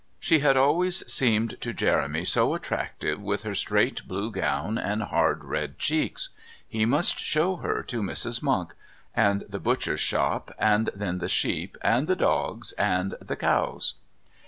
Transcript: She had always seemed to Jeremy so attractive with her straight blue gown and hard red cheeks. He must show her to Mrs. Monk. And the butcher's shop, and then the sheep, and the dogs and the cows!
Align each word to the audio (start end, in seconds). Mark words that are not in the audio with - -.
She 0.19 0.39
had 0.39 0.57
always 0.57 1.05
seemed 1.13 1.61
to 1.61 1.73
Jeremy 1.73 2.25
so 2.25 2.55
attractive 2.55 3.21
with 3.21 3.43
her 3.43 3.53
straight 3.53 4.07
blue 4.07 4.31
gown 4.31 4.79
and 4.79 5.03
hard 5.03 5.43
red 5.45 5.77
cheeks. 5.77 6.29
He 6.67 6.85
must 6.85 7.19
show 7.19 7.57
her 7.57 7.83
to 7.83 8.01
Mrs. 8.01 8.41
Monk. 8.41 8.73
And 9.15 9.45
the 9.47 9.59
butcher's 9.59 9.99
shop, 10.01 10.55
and 10.57 10.89
then 10.95 11.19
the 11.19 11.29
sheep, 11.29 11.77
and 11.83 12.07
the 12.07 12.15
dogs 12.15 12.71
and 12.79 13.13
the 13.21 13.35
cows! 13.35 13.93